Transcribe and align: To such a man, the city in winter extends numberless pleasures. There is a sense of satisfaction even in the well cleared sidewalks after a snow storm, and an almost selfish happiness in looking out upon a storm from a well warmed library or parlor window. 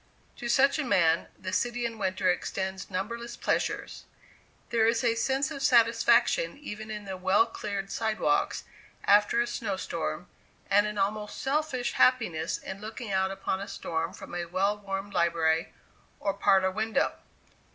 To 0.37 0.49
such 0.49 0.79
a 0.79 0.83
man, 0.83 1.27
the 1.37 1.53
city 1.53 1.85
in 1.85 1.99
winter 1.99 2.27
extends 2.27 2.89
numberless 2.89 3.37
pleasures. 3.37 4.05
There 4.71 4.87
is 4.87 5.03
a 5.03 5.13
sense 5.13 5.51
of 5.51 5.61
satisfaction 5.61 6.57
even 6.57 6.89
in 6.89 7.05
the 7.05 7.17
well 7.17 7.45
cleared 7.45 7.91
sidewalks 7.91 8.63
after 9.03 9.41
a 9.41 9.45
snow 9.45 9.77
storm, 9.77 10.27
and 10.71 10.87
an 10.87 10.97
almost 10.97 11.39
selfish 11.39 11.93
happiness 11.93 12.57
in 12.57 12.81
looking 12.81 13.11
out 13.11 13.29
upon 13.29 13.61
a 13.61 13.67
storm 13.67 14.11
from 14.11 14.33
a 14.33 14.45
well 14.45 14.75
warmed 14.79 15.13
library 15.13 15.71
or 16.19 16.33
parlor 16.33 16.71
window. 16.71 17.17